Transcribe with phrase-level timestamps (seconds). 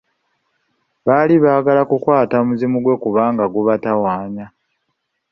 [1.05, 4.45] Baali baagala kukwata muzimu gwe kubanga gubatawaanya.